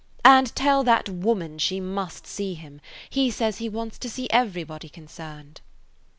And 0.25 0.55
tell 0.55 0.83
that 0.85 1.09
woman 1.09 1.59
she 1.59 1.79
must 1.79 2.25
see 2.25 2.55
him. 2.55 2.81
He 3.11 3.29
says 3.29 3.59
he 3.59 3.69
wants 3.69 3.99
to 3.99 4.09
see 4.09 4.27
everybody 4.31 4.89
concerned." 4.89 5.61